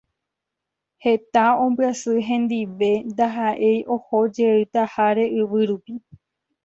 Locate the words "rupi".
5.69-5.93